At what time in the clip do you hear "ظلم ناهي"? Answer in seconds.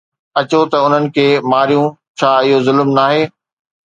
2.69-3.21